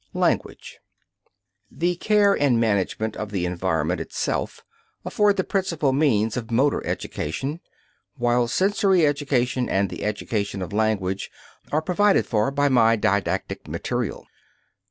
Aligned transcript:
Language. 0.15 0.79
The 1.69 1.95
care 1.95 2.33
and 2.33 2.59
management 2.59 3.15
of 3.17 3.29
the 3.29 3.45
environment 3.45 4.01
itself 4.01 4.63
afford 5.05 5.37
the 5.37 5.43
principal 5.43 5.93
means 5.93 6.35
of 6.35 6.49
motor 6.49 6.83
education, 6.87 7.59
while 8.17 8.47
sensory 8.47 9.05
education 9.05 9.69
and 9.69 9.91
the 9.91 10.03
education 10.03 10.63
of 10.63 10.73
language 10.73 11.29
are 11.71 11.83
provided 11.83 12.25
for 12.25 12.49
by 12.49 12.67
my 12.67 12.95
didactic 12.95 13.67
material. 13.67 14.25